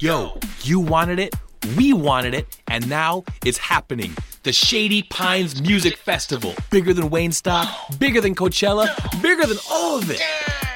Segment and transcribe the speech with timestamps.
[0.00, 1.34] Yo, you wanted it,
[1.76, 4.16] we wanted it, and now it's happening.
[4.44, 6.54] The Shady Pines Music Festival.
[6.70, 8.86] Bigger than Wayne Stock, bigger than Coachella,
[9.20, 10.22] bigger than all of it.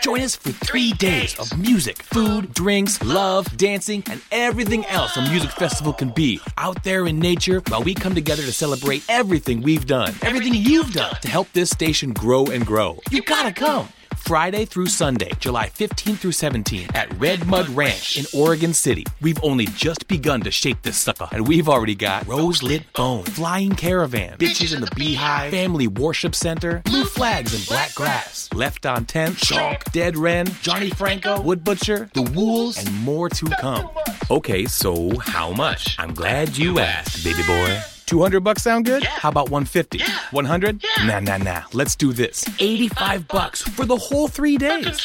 [0.02, 5.22] Join us for three days of music, food, drinks, love, dancing, and everything else a
[5.30, 6.40] music festival can be.
[6.58, 10.92] Out there in nature while we come together to celebrate everything we've done, everything you've
[10.92, 12.98] done to help this station grow and grow.
[13.12, 13.88] You gotta come.
[14.22, 19.04] Friday through Sunday, July 15th through 17th at Red Mud Ranch in Oregon City.
[19.20, 23.24] We've only just begun to shape this sucker, and we've already got Rose Lit Bone,
[23.24, 28.86] Flying Caravan, Bitches in the Beehive, Family Worship Center, Blue Flags and Black Grass, Left
[28.86, 33.90] on 10th, Chalk, Dead Wren, Johnny Franco, Wood Butcher, The Wools, and more to come.
[34.30, 35.96] Okay, so how much?
[35.98, 37.91] I'm glad you asked, baby boy.
[38.06, 39.04] 200 bucks sound good?
[39.04, 40.00] How about 150?
[40.30, 40.84] 100?
[41.04, 41.62] Nah, nah, nah.
[41.72, 42.44] Let's do this.
[42.58, 45.00] 85 bucks for the whole three days.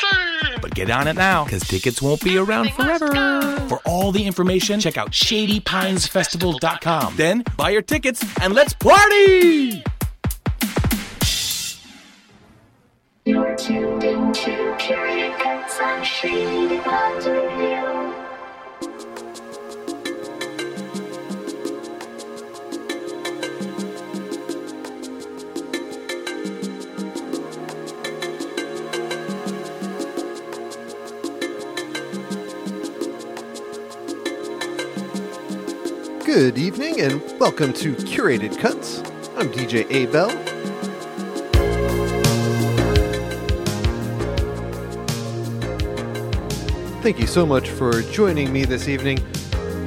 [0.61, 3.07] But get on it now, because tickets won't be around forever.
[3.67, 7.15] For all the information, check out shadypinesfestival.com.
[7.15, 9.83] Then buy your tickets and let's party!
[13.25, 17.25] You're tuned into Curated Cuts on Shady Pines
[36.37, 38.99] Good evening and welcome to Curated Cuts.
[39.37, 40.29] I'm DJ Abel.
[47.01, 49.17] Thank you so much for joining me this evening.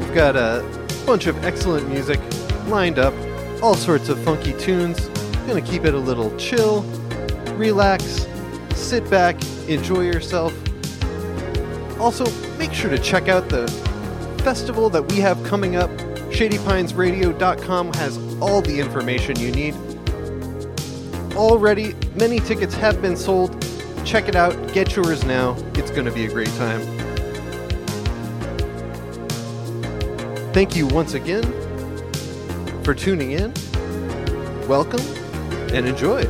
[0.00, 0.66] We've got a
[1.06, 2.18] bunch of excellent music
[2.66, 3.14] lined up,
[3.62, 5.06] all sorts of funky tunes.
[5.46, 6.82] Gonna keep it a little chill,
[7.54, 8.26] relax,
[8.74, 10.52] sit back, enjoy yourself.
[12.00, 13.68] Also, make sure to check out the
[14.42, 15.92] festival that we have coming up.
[16.30, 19.74] ShadyPinesRadio.com has all the information you need.
[21.36, 23.60] Already, many tickets have been sold.
[24.04, 25.56] Check it out, get yours now.
[25.74, 26.80] It's going to be a great time.
[30.52, 31.44] Thank you once again
[32.82, 33.52] for tuning in.
[34.66, 35.00] Welcome
[35.72, 36.26] and enjoy.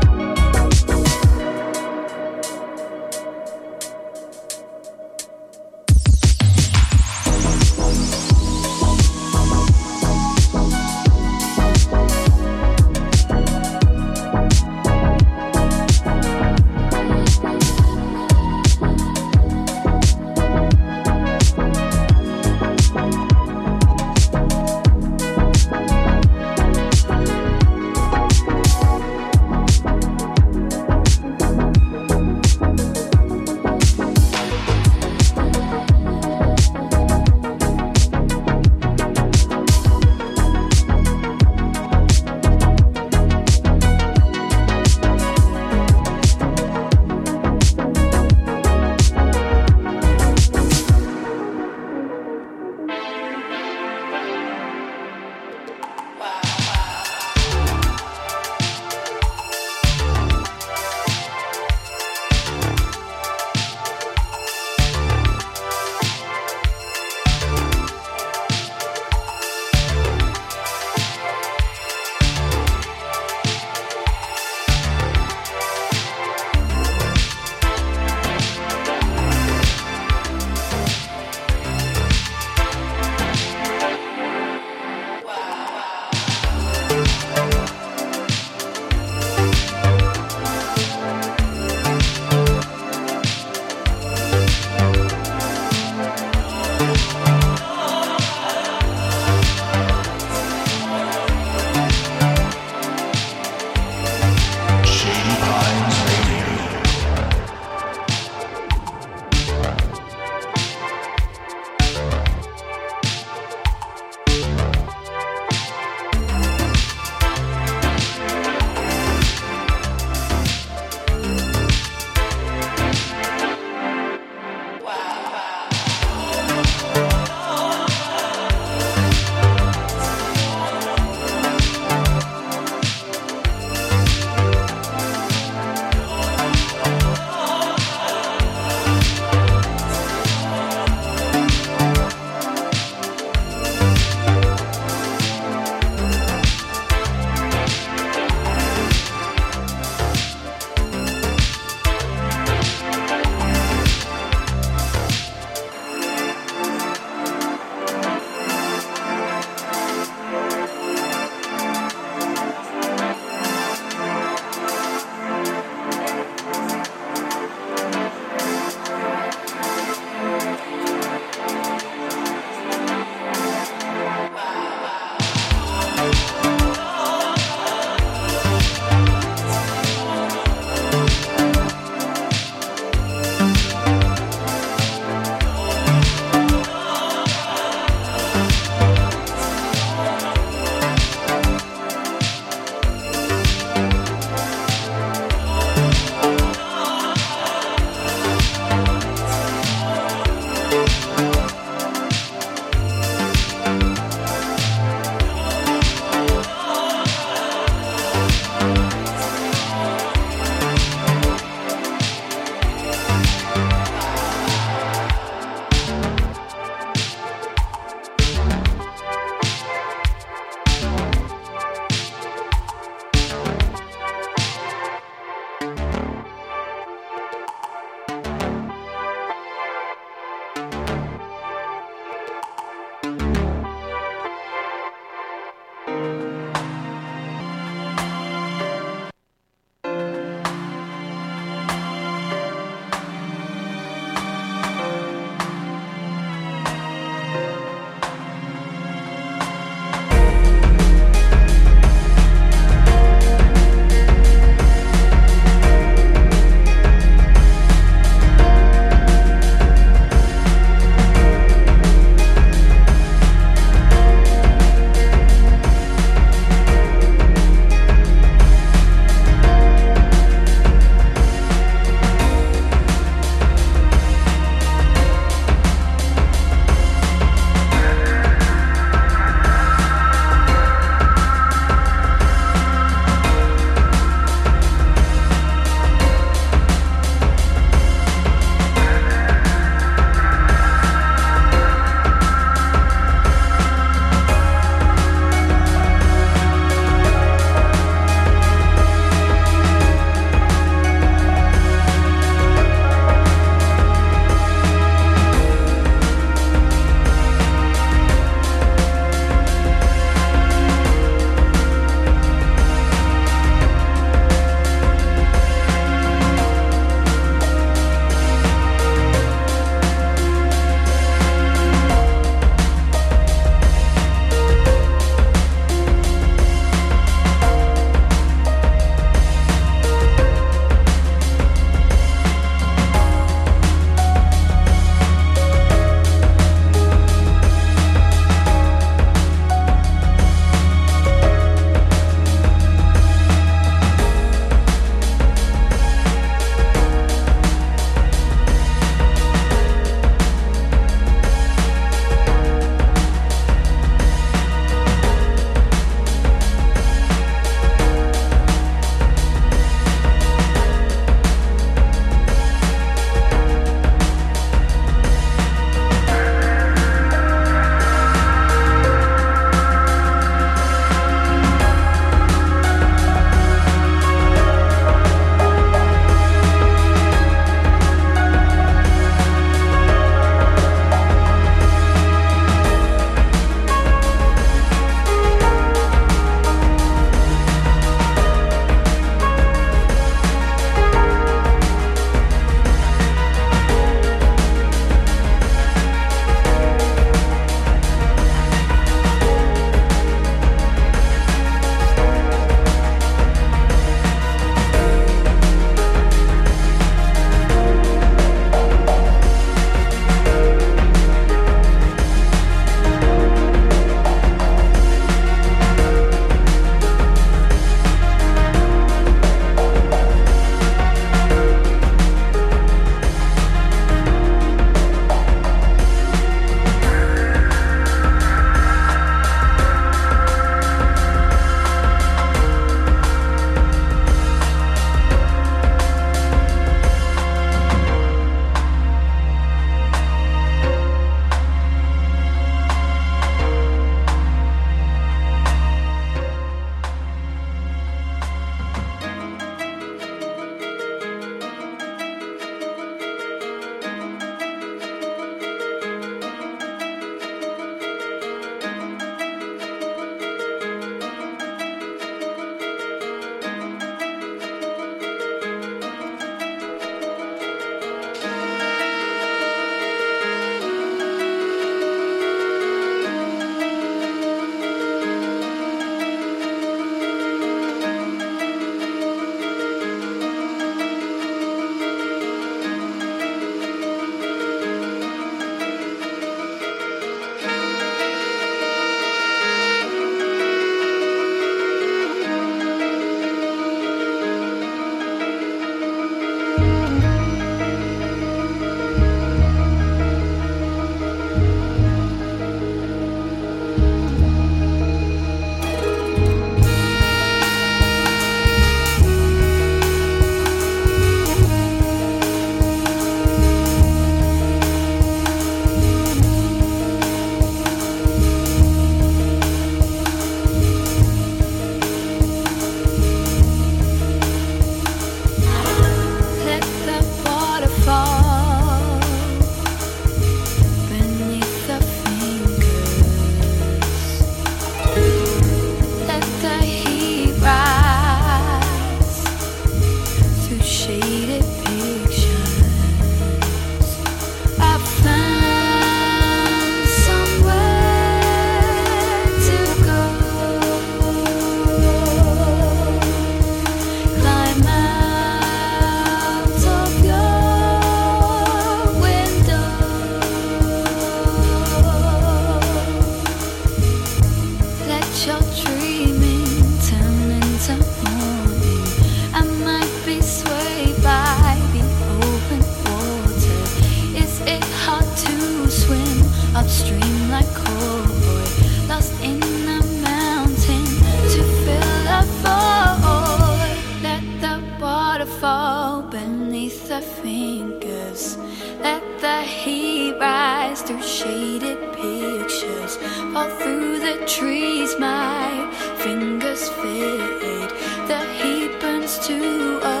[587.21, 588.37] Fingers
[588.81, 592.97] Let the heap rise through shaded pictures.
[593.33, 597.71] Fall through the trees, my fingers fade.
[598.07, 600.00] The heat burns to a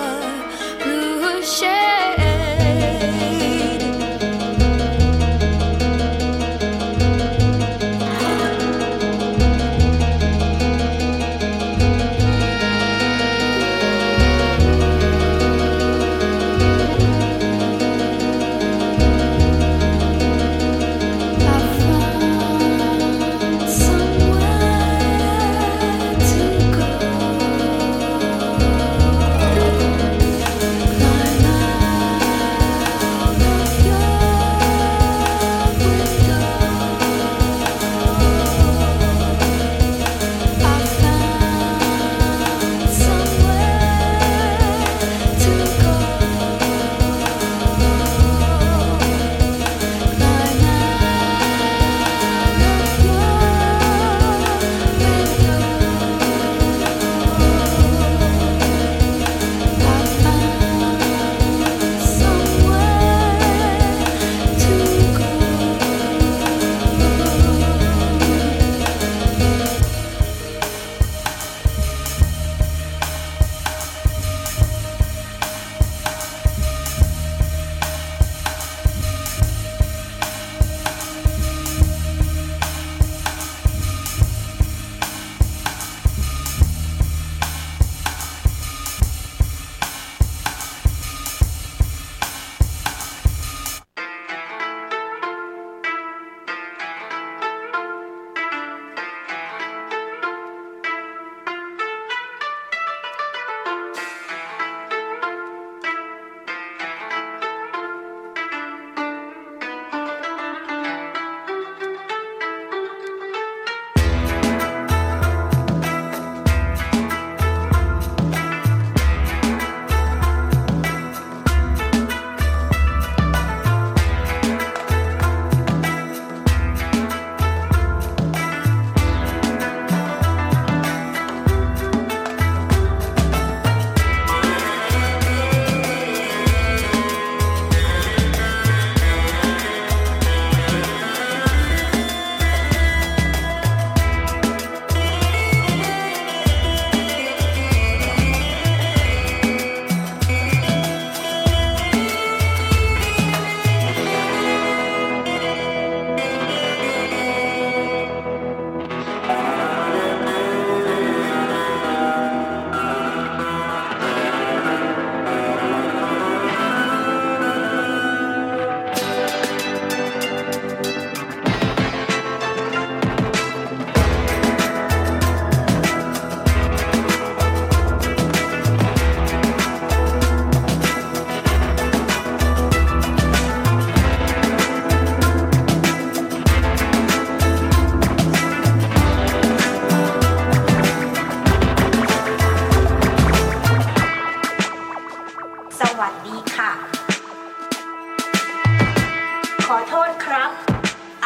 [199.75, 200.51] อโทษครับ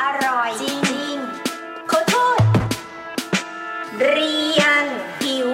[0.01, 1.17] อร่อยจริงรง
[1.91, 2.39] ขอโทษ
[3.99, 4.85] เรียน
[5.21, 5.49] หิว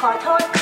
[0.00, 0.60] ขอโทษค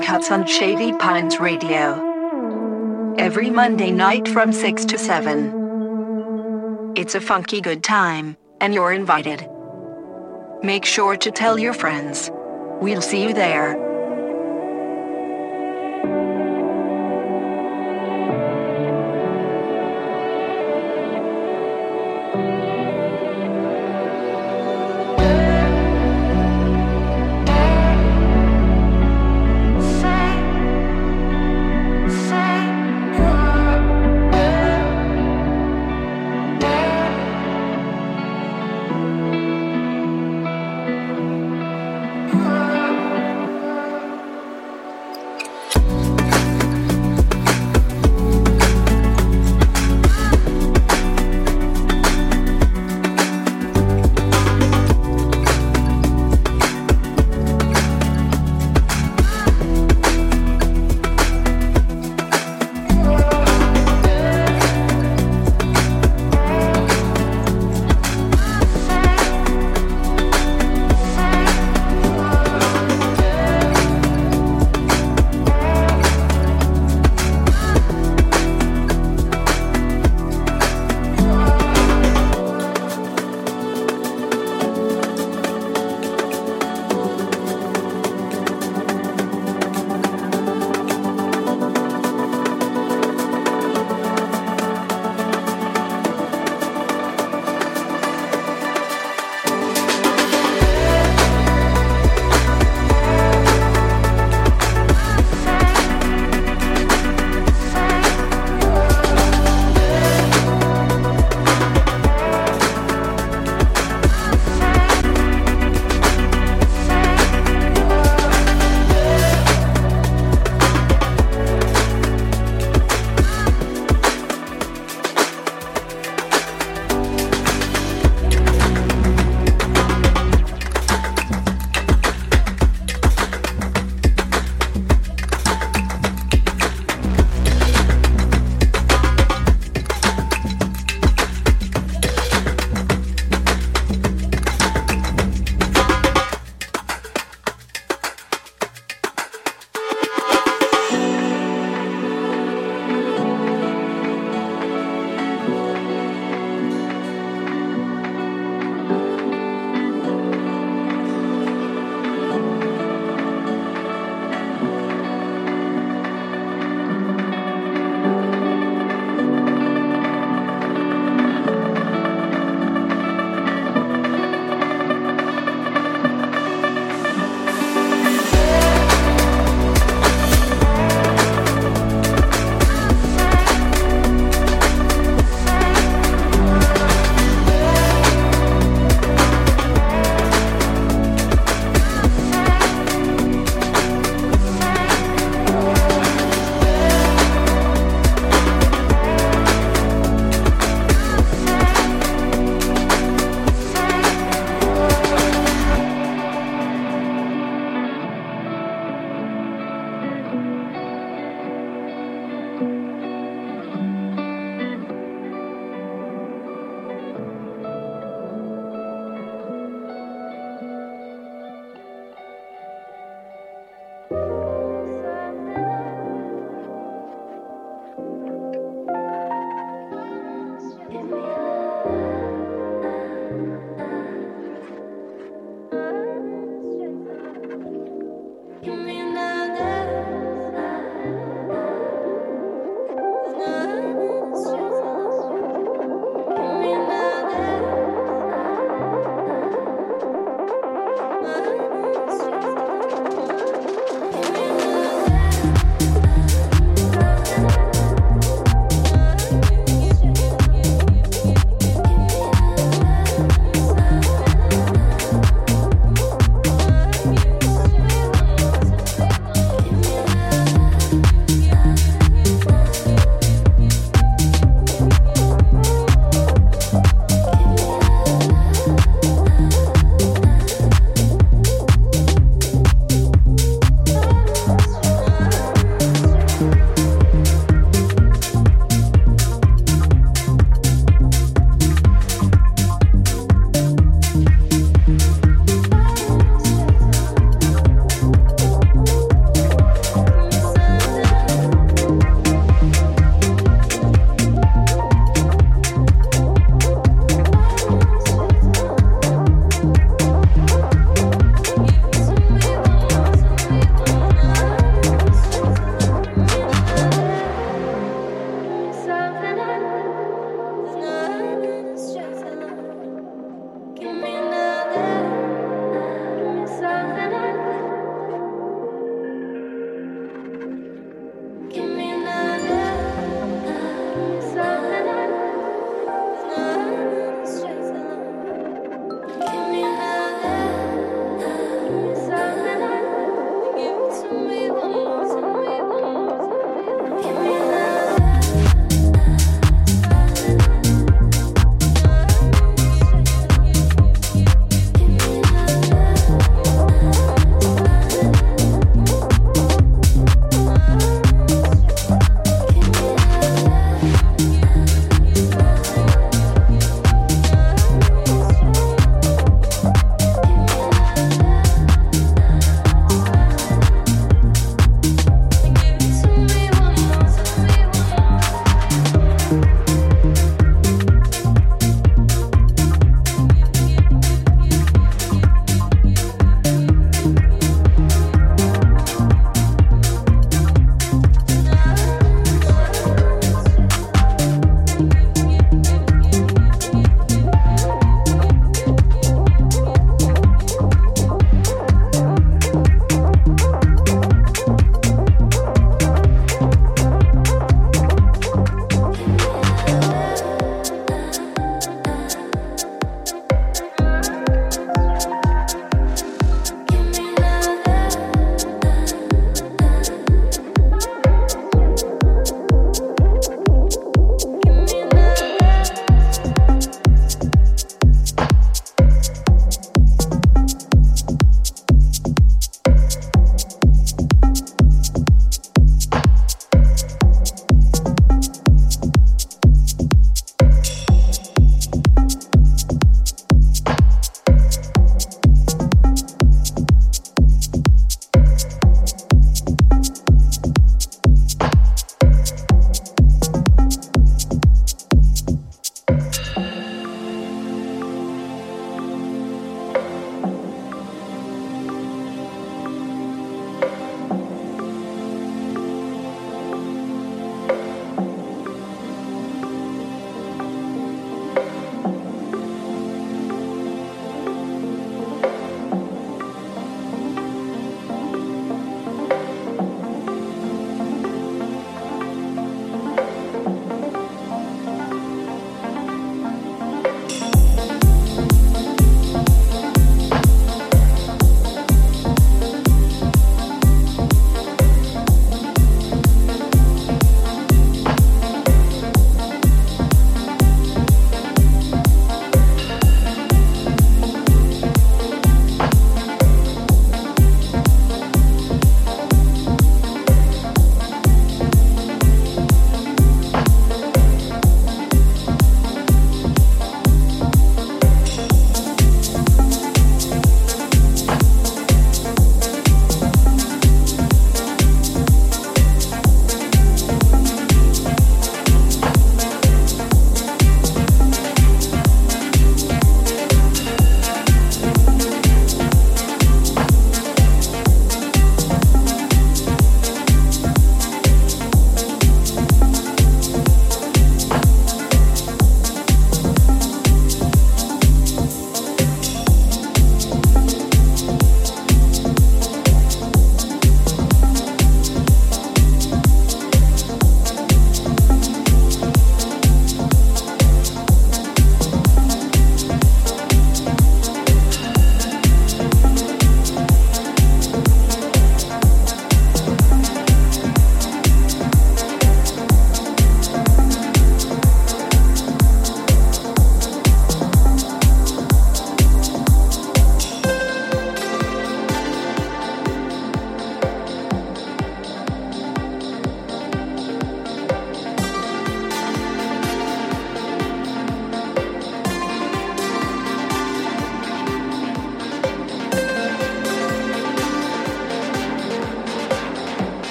[0.00, 3.14] cuts on Shady Pines Radio.
[3.18, 6.92] Every Monday night from 6 to 7.
[6.96, 9.48] It's a funky good time, and you're invited.
[10.62, 12.30] Make sure to tell your friends.
[12.80, 13.79] We'll see you there.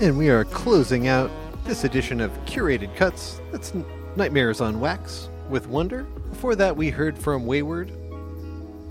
[0.00, 1.28] And we are closing out
[1.64, 3.40] this edition of Curated Cuts.
[3.50, 3.72] That's
[4.14, 6.04] Nightmares on Wax with Wonder.
[6.30, 7.90] Before that, we heard from Wayward,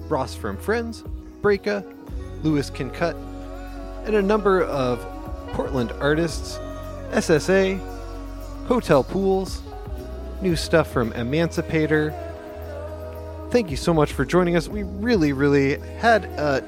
[0.09, 1.05] Ross from Friends,
[1.39, 1.85] Breaka,
[2.43, 3.15] Lewis Cancut,
[4.05, 4.99] and a number of
[5.53, 6.57] Portland artists,
[7.11, 7.79] SSA,
[8.67, 9.61] Hotel Pools,
[10.41, 12.13] new stuff from Emancipator.
[13.49, 14.67] Thank you so much for joining us.
[14.67, 16.65] We really, really had a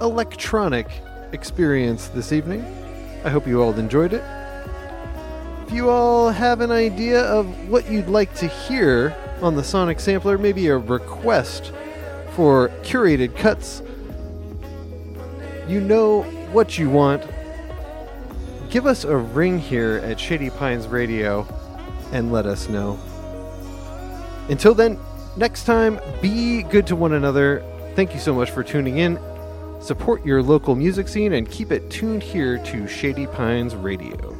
[0.00, 0.88] electronic
[1.30, 2.81] experience this evening.
[3.24, 4.22] I hope you all enjoyed it.
[5.66, 10.00] If you all have an idea of what you'd like to hear on the Sonic
[10.00, 11.72] Sampler, maybe a request
[12.34, 13.82] for curated cuts,
[15.68, 17.22] you know what you want.
[18.70, 21.46] Give us a ring here at Shady Pines Radio
[22.12, 22.98] and let us know.
[24.48, 24.98] Until then,
[25.36, 27.62] next time, be good to one another.
[27.94, 29.18] Thank you so much for tuning in.
[29.82, 34.31] Support your local music scene and keep it tuned here to Shady Pines Radio.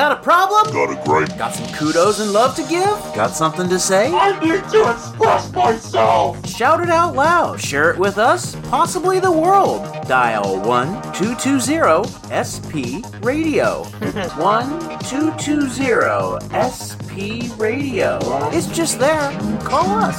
[0.00, 0.72] Got a problem?
[0.72, 1.36] Got a gripe?
[1.36, 2.88] Got some kudos and love to give?
[3.14, 4.10] Got something to say?
[4.10, 6.42] I need to express myself!
[6.48, 7.60] Shout it out loud.
[7.60, 9.82] Share it with us, possibly the world.
[10.08, 13.84] Dial 1-220-SP Radio.
[14.40, 18.18] 1-220 SP Radio.
[18.52, 19.30] It's just there.
[19.60, 20.18] Call us.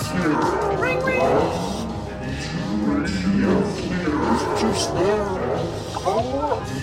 [0.80, 1.22] Ring ring.
[4.30, 5.26] It's just there.
[6.04, 6.81] Oh.